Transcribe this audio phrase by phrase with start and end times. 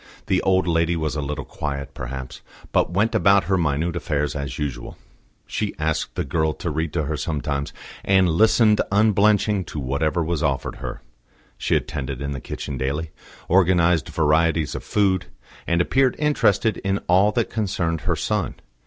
[0.25, 4.57] The old lady was a little quiet, perhaps, but went about her minute affairs as
[4.57, 4.97] usual.
[5.45, 7.71] She asked the girl to read to her sometimes,
[8.03, 11.03] and listened unblenching to whatever was offered her;
[11.55, 13.11] she attended in the kitchen daily,
[13.47, 15.27] organised varieties of food,
[15.67, 18.55] and appeared interested in all that concerned her son.